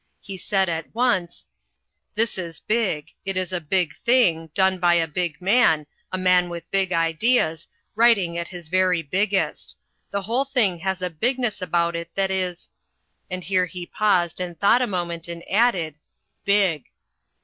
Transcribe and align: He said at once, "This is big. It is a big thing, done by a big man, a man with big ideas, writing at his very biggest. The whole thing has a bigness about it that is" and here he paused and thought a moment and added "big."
He 0.19 0.35
said 0.35 0.67
at 0.67 0.95
once, 0.95 1.45
"This 2.15 2.39
is 2.39 2.59
big. 2.59 3.09
It 3.23 3.37
is 3.37 3.53
a 3.53 3.61
big 3.61 3.93
thing, 3.97 4.49
done 4.55 4.79
by 4.79 4.95
a 4.95 5.07
big 5.07 5.39
man, 5.39 5.85
a 6.11 6.17
man 6.17 6.49
with 6.49 6.63
big 6.71 6.91
ideas, 6.91 7.67
writing 7.93 8.35
at 8.35 8.47
his 8.47 8.67
very 8.67 9.03
biggest. 9.03 9.77
The 10.09 10.23
whole 10.23 10.45
thing 10.45 10.79
has 10.79 11.03
a 11.03 11.11
bigness 11.11 11.61
about 11.61 11.95
it 11.95 12.09
that 12.15 12.31
is" 12.31 12.71
and 13.29 13.43
here 13.43 13.67
he 13.67 13.85
paused 13.85 14.39
and 14.41 14.59
thought 14.59 14.81
a 14.81 14.87
moment 14.87 15.27
and 15.27 15.43
added 15.47 15.93
"big." 16.45 16.85